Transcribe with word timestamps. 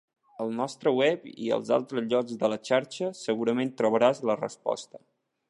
Al 0.43 0.53
nostre 0.59 0.93
web 0.99 1.27
i 1.47 1.51
en 1.57 1.69
altres 1.77 2.07
llocs 2.15 2.39
de 2.45 2.49
la 2.55 2.59
xarxa 2.71 3.11
segurament 3.21 3.75
trobaràs 3.83 4.25
la 4.33 4.39
resposta. 4.43 5.05